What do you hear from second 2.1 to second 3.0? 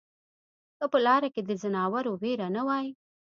وېره نه وای